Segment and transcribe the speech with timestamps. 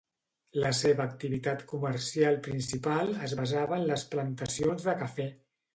[0.61, 5.33] La seva activitat comercial principal es basava en les plantacions de cafè.